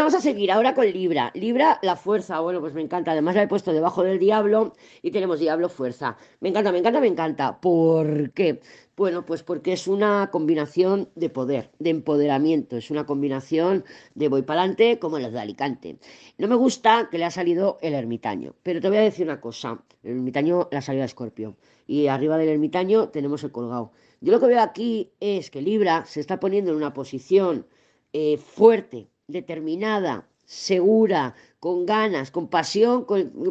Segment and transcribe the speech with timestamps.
[0.00, 1.30] Vamos a seguir ahora con Libra.
[1.34, 3.12] Libra, la fuerza, bueno, pues me encanta.
[3.12, 6.16] Además la he puesto debajo del diablo y tenemos diablo fuerza.
[6.40, 7.60] Me encanta, me encanta, me encanta.
[7.60, 8.60] ¿Por qué?
[8.96, 13.84] Bueno, pues porque es una combinación de poder, de empoderamiento, es una combinación
[14.14, 15.98] de voy para adelante como las de Alicante.
[16.38, 19.40] No me gusta que le ha salido el ermitaño, pero te voy a decir una
[19.40, 21.56] cosa, el ermitaño la salida de Escorpio
[21.86, 23.92] y arriba del ermitaño tenemos el colgado.
[24.20, 27.66] Yo lo que veo aquí es que Libra se está poniendo en una posición
[28.12, 33.06] eh, fuerte, determinada, segura, con ganas, con pasión,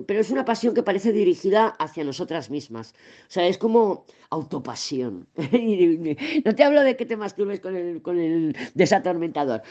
[0.06, 2.94] pero es una pasión que parece dirigida hacia nosotras mismas.
[3.28, 5.28] O sea, es como autopasión.
[6.46, 9.64] no te hablo de que te masturbes con el, desatormentador,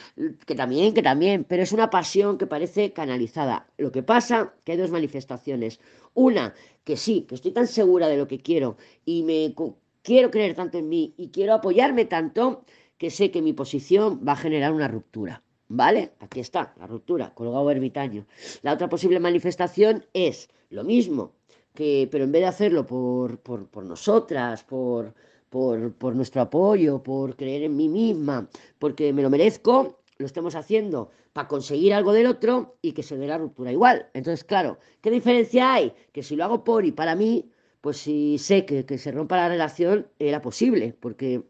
[0.44, 3.69] que también, que también, pero es una pasión que parece canalizada.
[3.78, 5.78] Lo que pasa que hay dos manifestaciones.
[6.14, 6.52] Una,
[6.84, 9.55] que sí, que estoy tan segura de lo que quiero y me
[10.02, 12.64] quiero creer tanto en mí y quiero apoyarme tanto
[12.98, 15.42] que sé que mi posición va a generar una ruptura.
[15.74, 16.12] ¿Vale?
[16.20, 18.26] Aquí está, la ruptura, colgado ermitaño.
[18.60, 21.33] La otra posible manifestación es lo mismo,
[21.72, 25.14] que, pero en vez de hacerlo por, por, nosotras, por,
[25.48, 30.56] por, por, nuestro apoyo, por creer en mí misma, porque me lo merezco, lo estemos
[30.56, 34.10] haciendo para conseguir algo del otro y que se dé la ruptura igual.
[34.12, 35.94] Entonces, claro, ¿qué diferencia hay?
[36.12, 39.38] Que si lo hago por y para mí, pues si sé que, que se rompa
[39.38, 41.44] la relación, era posible, porque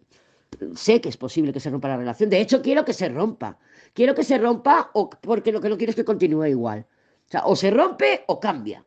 [0.77, 2.31] sé que es posible que se rompa la relación.
[2.31, 3.59] De hecho, quiero que se rompa
[3.95, 6.87] quiero que se rompa o porque lo que no quiero es que continúe igual.
[7.27, 8.85] O sea, o se rompe o cambia.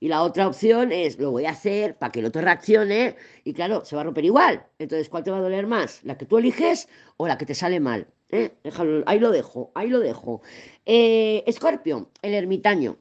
[0.00, 3.54] Y la otra opción es, lo voy a hacer para que el otro reaccione y
[3.54, 4.66] claro, se va a romper igual.
[4.78, 6.04] Entonces, ¿cuál te va a doler más?
[6.04, 8.06] ¿La que tú eliges o la que te sale mal?
[8.30, 8.50] ¿Eh?
[9.06, 10.42] ahí lo dejo, ahí lo dejo.
[10.84, 12.98] Eh, Escorpio, el ermitaño.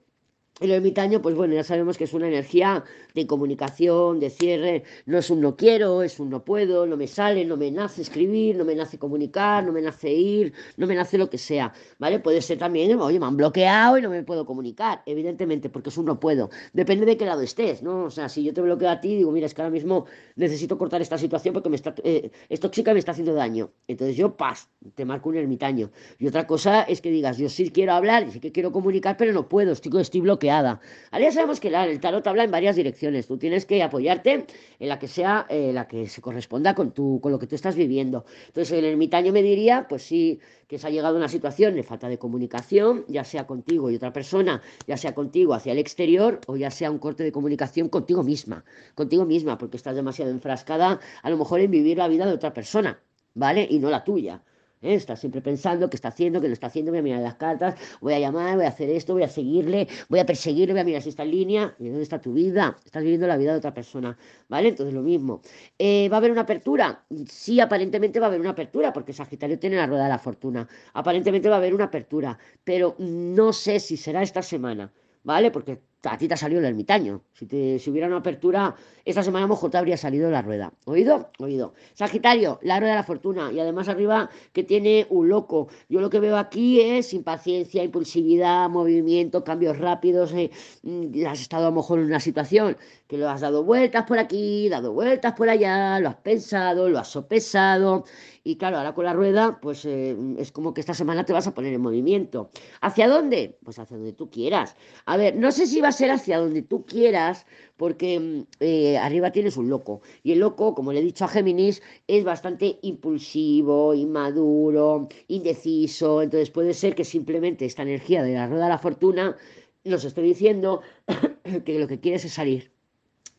[0.60, 2.84] El ermitaño, pues bueno, ya sabemos que es una energía
[3.16, 7.08] de comunicación, de cierre, no es un no quiero, es un no puedo, no me
[7.08, 10.94] sale, no me nace escribir, no me nace comunicar, no me nace ir, no me
[10.94, 12.20] nace lo que sea, ¿vale?
[12.20, 15.98] Puede ser también, oye, me han bloqueado y no me puedo comunicar, evidentemente, porque es
[15.98, 16.52] un no puedo.
[16.72, 18.04] Depende de qué lado estés, ¿no?
[18.04, 20.78] O sea, si yo te bloqueo a ti, digo, mira, es que ahora mismo necesito
[20.78, 23.72] cortar esta situación porque me está, eh, y me está haciendo daño.
[23.88, 25.90] Entonces yo, paz, te marco un ermitaño.
[26.20, 29.34] Y otra cosa es que digas, yo sí quiero hablar, sí que quiero comunicar, pero
[29.34, 30.80] no puedo, estoy, estoy bloqueado Ahora
[31.20, 33.28] ya sabemos que el tarot habla en varias direcciones.
[33.28, 34.46] Tú tienes que apoyarte
[34.80, 37.56] en la que sea eh, la que se corresponda con, tu, con lo que tú
[37.56, 38.26] estás viviendo.
[38.48, 41.84] Entonces, el ermitaño me diría, pues sí, que se ha llegado a una situación de
[41.84, 46.40] falta de comunicación, ya sea contigo y otra persona, ya sea contigo hacia el exterior
[46.48, 48.64] o ya sea un corte de comunicación contigo misma,
[48.96, 52.54] contigo misma, porque estás demasiado enfrascada a lo mejor en vivir la vida de otra
[52.54, 53.00] persona,
[53.34, 53.68] ¿vale?
[53.70, 54.42] Y no la tuya.
[54.84, 54.94] ¿Eh?
[54.94, 57.76] Está siempre pensando qué está haciendo, qué no está haciendo, voy a mirar las cartas,
[58.02, 60.84] voy a llamar, voy a hacer esto, voy a seguirle, voy a perseguirle, voy a
[60.84, 63.58] mirar si está en línea, y dónde está tu vida, estás viviendo la vida de
[63.58, 64.18] otra persona,
[64.50, 64.70] ¿vale?
[64.70, 65.42] Entonces lo mismo.
[65.80, 67.06] Eh, ¿Va a haber una apertura?
[67.28, 70.68] Sí, aparentemente va a haber una apertura, porque Sagitario tiene la rueda de la fortuna.
[70.94, 74.92] Aparentemente va a haber una apertura, pero no sé si será esta semana,
[75.24, 75.52] ¿vale?
[75.52, 77.22] Porque a ti te ha salido el ermitaño.
[77.34, 78.76] Si, te, si hubiera una apertura,
[79.06, 80.74] esta semana a lo mejor te habría salido la rueda.
[80.86, 81.30] ¿Oído?
[81.40, 81.74] Oído.
[81.94, 83.52] Sagitario, la rueda de la fortuna.
[83.52, 85.68] Y además arriba que tiene un loco.
[85.90, 90.34] Yo lo que veo aquí es impaciencia, impulsividad, movimiento, cambios rápidos.
[90.34, 90.52] Eh,
[90.84, 92.78] mm, has estado a lo mejor en una situación
[93.08, 97.00] que lo has dado vueltas por aquí, dado vueltas por allá, lo has pensado, lo
[97.00, 98.06] has sopesado.
[98.44, 101.48] Y claro, ahora con la rueda, pues eh, es como que esta semana te vas
[101.48, 102.50] a poner en movimiento.
[102.82, 103.58] ¿Hacia dónde?
[103.64, 104.76] Pues hacia donde tú quieras.
[105.06, 107.46] A ver, no sé si va a ser hacia donde tú quieras,
[107.78, 110.02] porque mm, eh, arriba tienes un loco.
[110.24, 116.22] Y el loco, como le he dicho a Géminis, es bastante impulsivo, inmaduro, indeciso.
[116.22, 119.38] Entonces puede ser que simplemente esta energía de la rueda de la fortuna
[119.84, 120.82] nos esté diciendo
[121.66, 122.74] que lo que quieres es salir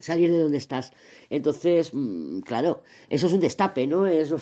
[0.05, 0.93] salir de donde estás.
[1.31, 4.07] Entonces, mm, claro, eso es un destape, ¿no?
[4.07, 4.33] Es,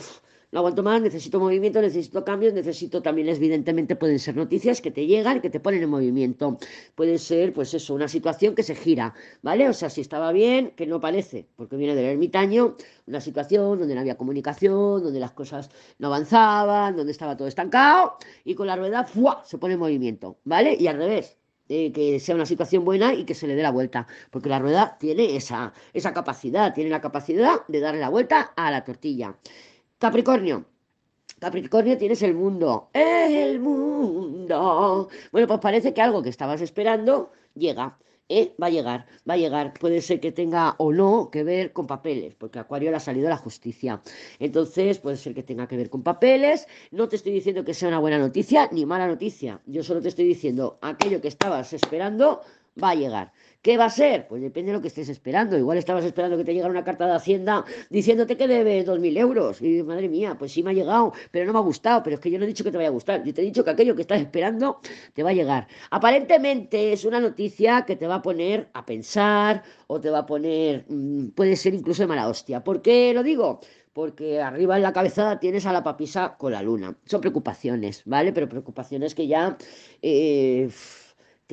[0.52, 5.06] no aguanto más, necesito movimiento, necesito cambios, necesito también, evidentemente, pueden ser noticias que te
[5.06, 6.58] llegan, que te ponen en movimiento.
[6.94, 9.66] Puede ser, pues eso, una situación que se gira, ¿vale?
[9.70, 12.76] O sea, si estaba bien, que no parece, porque viene del ermitaño,
[13.06, 18.18] una situación donde no había comunicación, donde las cosas no avanzaban, donde estaba todo estancado,
[18.44, 19.42] y con la rueda, ¡fua!
[19.46, 20.76] se pone en movimiento, ¿vale?
[20.78, 21.38] Y al revés,
[21.70, 24.58] eh, que sea una situación buena y que se le dé la vuelta, porque la
[24.58, 29.34] rueda tiene esa, esa capacidad, tiene la capacidad de darle la vuelta a la tortilla.
[30.02, 30.64] Capricornio.
[31.38, 32.90] Capricornio tienes el mundo.
[32.92, 35.08] El mundo.
[35.30, 37.96] Bueno, pues parece que algo que estabas esperando llega.
[38.28, 38.52] ¿eh?
[38.60, 39.72] Va a llegar, va a llegar.
[39.74, 43.28] Puede ser que tenga o no que ver con papeles, porque Acuario le ha salido
[43.28, 44.02] la justicia.
[44.40, 46.66] Entonces, puede ser que tenga que ver con papeles.
[46.90, 49.60] No te estoy diciendo que sea una buena noticia ni mala noticia.
[49.66, 52.40] Yo solo te estoy diciendo aquello que estabas esperando
[52.80, 53.32] va a llegar.
[53.62, 54.26] ¿Qué va a ser?
[54.26, 55.56] Pues depende de lo que estés esperando.
[55.56, 59.62] Igual estabas esperando que te llegara una carta de Hacienda diciéndote que debes 2.000 euros.
[59.62, 62.02] Y madre mía, pues sí me ha llegado, pero no me ha gustado.
[62.02, 63.22] Pero es que yo no he dicho que te vaya a gustar.
[63.22, 64.80] Yo te he dicho que aquello que estás esperando
[65.12, 65.68] te va a llegar.
[65.90, 70.26] Aparentemente es una noticia que te va a poner a pensar o te va a
[70.26, 72.64] poner, mm, puede ser incluso de mala hostia.
[72.64, 73.60] ¿Por qué lo digo?
[73.92, 76.96] porque arriba en la cabezada tienes a la papisa con la luna.
[77.04, 78.32] Son preocupaciones, ¿vale?
[78.32, 79.56] Pero preocupaciones que ya
[80.00, 80.70] eh,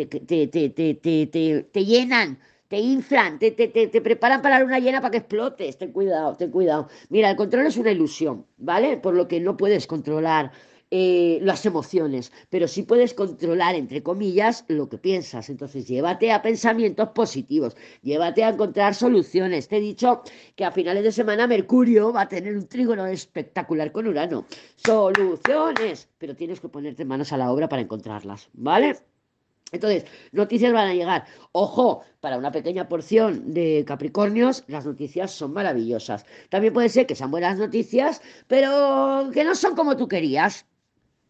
[0.06, 5.12] te, te, te, te, llenan, te inflan, te, te, preparan para la luna llena para
[5.12, 5.78] que explotes.
[5.78, 6.88] Ten cuidado, ten cuidado.
[7.10, 8.98] Mira, el control es una ilusión, ¿vale?
[8.98, 10.52] Por lo que no puedes controlar
[10.92, 15.50] eh, las emociones, pero sí puedes controlar, entre comillas, lo que piensas.
[15.50, 19.68] Entonces, llévate a pensamientos positivos, llévate a encontrar soluciones.
[19.68, 20.24] Te he dicho
[20.56, 24.46] que a finales de semana Mercurio va a tener un trígono espectacular con Urano.
[24.78, 28.98] Soluciones, pero tienes que ponerte manos a la obra para encontrarlas, ¿vale?
[29.72, 31.26] Entonces, noticias van a llegar.
[31.52, 36.26] Ojo, para una pequeña porción de Capricornios, las noticias son maravillosas.
[36.50, 40.66] También puede ser que sean buenas noticias, pero que no son como tú querías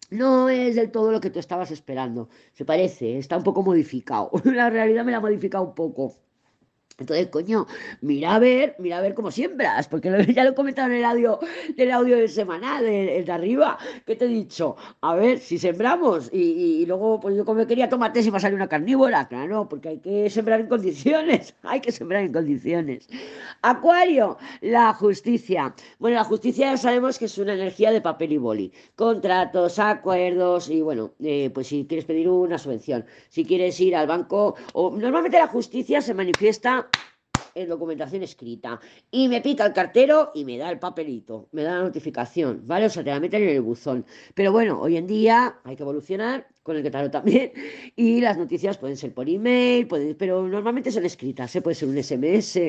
[0.10, 2.30] no es del todo lo que tú estabas esperando.
[2.54, 4.32] Se parece, está un poco modificado.
[4.44, 6.18] La realidad me la ha modificado un poco.
[7.00, 7.66] Entonces, coño,
[8.02, 11.06] mira a ver, mira a ver cómo siembras, porque ya lo he comentado en el
[11.06, 11.40] audio,
[11.76, 16.30] del audio de semana, el de arriba, que te he dicho, a ver, si sembramos
[16.32, 19.90] y, luego, pues yo como quería tomate si va a salir una carnívora, claro, porque
[19.90, 23.08] hay que sembrar en condiciones, hay que sembrar en condiciones.
[23.62, 25.74] Acuario, la justicia.
[26.00, 30.70] Bueno, la justicia ya sabemos que es una energía de papel y boli, contratos, acuerdos
[30.70, 34.92] y bueno, eh, pues si quieres pedir una subvención, si quieres ir al banco, o
[34.92, 36.89] normalmente la justicia se manifiesta
[37.56, 38.80] en documentación escrita.
[39.12, 42.86] Y me pica el cartero y me da el papelito, me da la notificación, ¿vale?
[42.88, 44.06] O sea, te la meten en el buzón.
[44.34, 47.52] Pero bueno, hoy en día hay que evolucionar con el que tal también.
[47.96, 49.88] Y las noticias pueden ser por email,
[50.20, 51.64] pero normalmente son escritas, ¿eh?
[51.64, 52.60] puede ser un SMS.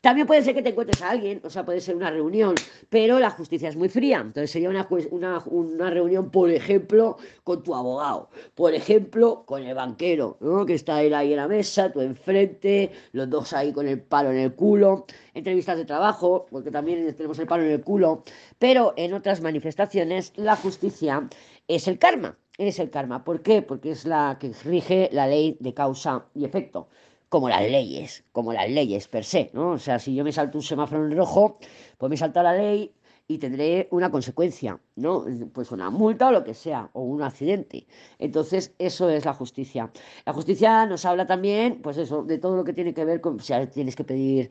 [0.00, 2.56] También puede ser que te encuentres a alguien, o sea, puede ser una reunión,
[2.88, 4.18] pero la justicia es muy fría.
[4.18, 9.74] Entonces sería una, una, una reunión, por ejemplo, con tu abogado, por ejemplo, con el
[9.76, 14.00] banquero, que está él ahí en la mesa, tú enfrente, los dos ahí con el
[14.00, 18.24] palo en el culo, entrevistas de trabajo, porque también tenemos el palo en el culo,
[18.58, 21.28] pero en otras manifestaciones la justicia
[21.68, 23.24] es el karma es el karma.
[23.24, 23.62] ¿Por qué?
[23.62, 26.88] Porque es la que rige la ley de causa y efecto,
[27.28, 29.72] como las leyes, como las leyes per se, ¿no?
[29.72, 31.58] O sea, si yo me salto un semáforo en rojo,
[31.98, 32.92] pues me salta la ley
[33.28, 35.24] y tendré una consecuencia, ¿no?
[35.52, 37.88] Pues una multa o lo que sea, o un accidente.
[38.20, 39.90] Entonces, eso es la justicia.
[40.24, 43.40] La justicia nos habla también, pues eso, de todo lo que tiene que ver con,
[43.40, 44.50] si tienes que pedir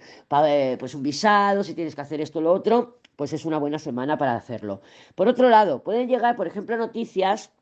[0.78, 3.80] pues un visado, si tienes que hacer esto o lo otro, pues es una buena
[3.80, 4.81] semana para hacerlo.
[5.16, 7.54] Por otro lado, pueden llegar, por ejemplo, noticias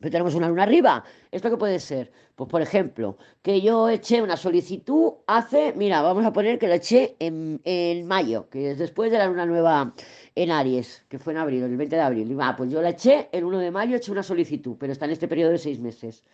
[0.00, 1.04] pero tenemos una luna arriba.
[1.30, 2.10] ¿Esto qué puede ser?
[2.34, 6.76] Pues, por ejemplo, que yo eché una solicitud hace, mira, vamos a poner que la
[6.76, 9.94] eché en, mayo, que es después de la luna nueva
[10.34, 12.30] en Aries, que fue en abril, el 20 de abril.
[12.30, 15.04] Y va, pues yo la eché el 1 de mayo, eché una solicitud, pero está
[15.04, 16.24] en este periodo de seis meses.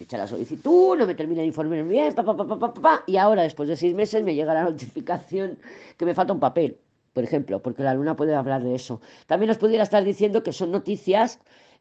[0.00, 3.16] Eché la solicitud, no me termina de informar bien, pa, pa, pa, pa, pa, y
[3.16, 5.56] ahora, después de seis meses, me llega la notificación
[5.96, 6.78] que me falta un papel,
[7.12, 9.00] por ejemplo, porque la luna puede hablar de eso.
[9.28, 11.38] También nos pudiera estar diciendo que son noticias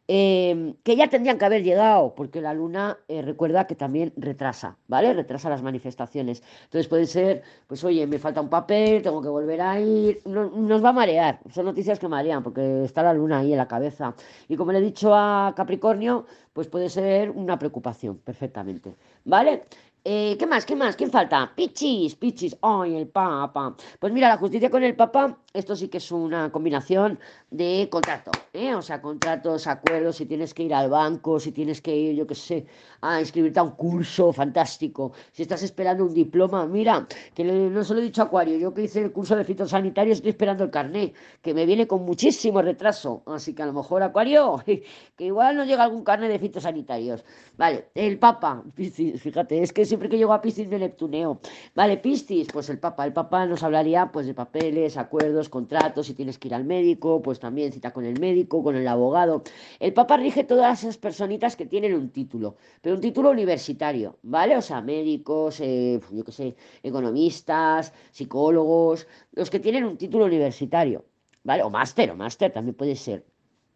[0.07, 4.77] Em, que ya tendrían que haber llegado, porque la luna eh, recuerda que también retrasa,
[4.88, 5.13] ¿vale?
[5.13, 6.44] Retrasa las manifestaciones.
[6.65, 10.83] Entonces puede ser, pues oye, me falta un papel, tengo que volver a ir, nos
[10.83, 14.13] va a marear, son noticias que marean, porque está la luna ahí en la cabeza.
[14.50, 19.63] Y como le he dicho a Capricornio, pues puede ser una preocupación, perfectamente, ¿vale?
[20.05, 20.65] Eh, ¿Qué más?
[20.65, 20.98] ¿Qué más?
[20.98, 21.53] ¿Quién falta?
[21.55, 22.57] Pichis, Pichis.
[22.62, 23.74] ¡Ay, el Papa!
[24.00, 27.19] Pues mira, la justicia con el Papa, esto sí que es una combinación
[27.51, 28.74] de contrato, ¿eh?
[28.74, 32.25] O sea, contratos, acuerdos, si tienes que ir al banco, si tienes que ir, yo
[32.25, 32.65] qué sé,
[33.01, 37.93] a inscribirte a un curso fantástico, si estás esperando un diploma, mira, que no se
[37.93, 40.72] lo he dicho a Acuario, yo que hice el curso de fitosanitarios estoy esperando el
[40.72, 44.83] carnet, que me viene con muchísimo retraso, así que a lo mejor Acuario, que
[45.25, 47.24] igual no llega algún carnet de fitosanitarios.
[47.57, 51.39] Vale, el Papa, fíjate, es que siempre que llego a Piscis me Neptuneo.
[51.75, 53.05] Vale, Piscis, pues el Papa.
[53.05, 57.21] El Papa nos hablaría pues de papeles, acuerdos, contratos, si tienes que ir al médico,
[57.21, 59.43] pues también cita con el médico, con el abogado.
[59.79, 64.57] El Papa rige todas esas personitas que tienen un título, pero un título universitario, ¿vale?
[64.57, 71.05] O sea, médicos, eh, yo qué sé, economistas, psicólogos, los que tienen un título universitario,
[71.43, 71.63] ¿vale?
[71.63, 73.25] O máster, o máster también puede ser.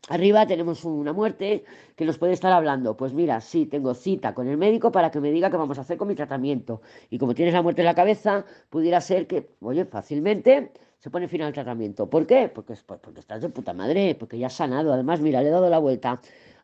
[0.09, 1.65] Arriba tenemos una muerte
[1.97, 2.95] que nos puede estar hablando.
[2.95, 5.81] Pues mira, sí, tengo cita con el médico para que me diga qué vamos a
[5.81, 6.81] hacer con mi tratamiento.
[7.09, 11.27] Y como tienes la muerte en la cabeza, pudiera ser que, oye, fácilmente se pone
[11.27, 12.09] fin al tratamiento.
[12.09, 12.49] ¿Por qué?
[12.49, 14.93] Porque, porque estás de puta madre, porque ya has sanado.
[14.93, 16.21] Además, mira, le he dado la vuelta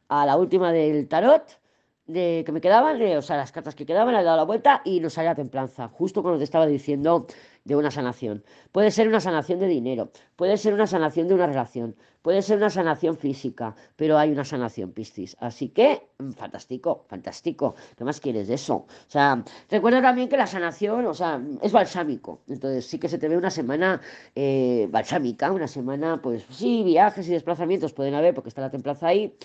[0.08, 1.60] a la última del tarot
[2.06, 4.82] de que me quedaban, o sea, las cartas que quedaban, le he dado la vuelta
[4.84, 7.28] y nos sale la templanza, justo cuando te estaba diciendo
[7.64, 8.44] de una sanación.
[8.72, 12.58] Puede ser una sanación de dinero, puede ser una sanación de una relación, puede ser
[12.58, 15.36] una sanación física, pero hay una sanación, Piscis.
[15.40, 17.76] Así que, mm, fantástico, fantástico.
[17.98, 18.76] ¿Qué más quieres de eso?
[18.76, 22.42] O sea, recuerda también que la sanación, o sea, es balsámico.
[22.48, 24.02] Entonces sí que se te ve una semana
[24.36, 29.08] eh, balsámica, una semana, pues sí, viajes y desplazamientos pueden haber porque está la templanza
[29.08, 29.36] ahí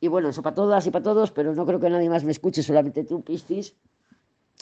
[0.00, 2.32] y bueno, eso para todas y para todos, pero no creo que nadie más me
[2.32, 3.74] escuche, solamente tú, Piscis.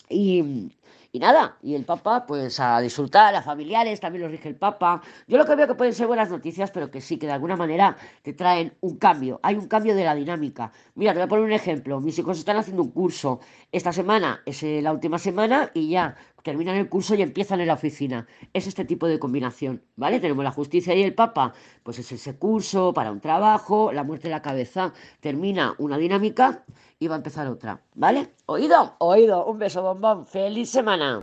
[0.09, 0.71] Y,
[1.13, 5.03] y nada, y el Papa, pues a disfrutar, a familiares, también los rige el Papa.
[5.27, 7.57] Yo lo que veo que pueden ser buenas noticias, pero que sí, que de alguna
[7.57, 9.41] manera te traen un cambio.
[9.43, 10.73] Hay un cambio de la dinámica.
[10.95, 12.01] Mira, te voy a poner un ejemplo.
[12.01, 13.41] Mis hijos están haciendo un curso.
[13.73, 17.67] Esta semana es eh, la última semana y ya terminan el curso y empiezan en
[17.67, 18.27] la oficina.
[18.53, 20.21] Es este tipo de combinación, ¿vale?
[20.21, 24.29] Tenemos la justicia y el Papa, pues es ese curso para un trabajo, la muerte
[24.29, 26.65] de la cabeza, termina una dinámica
[27.01, 28.21] y va a empezar otra, ¿vale?
[28.47, 28.95] ¿Oído?
[28.99, 29.45] Oído.
[29.47, 30.27] Un beso, bombón.
[30.27, 31.06] Feliz semana.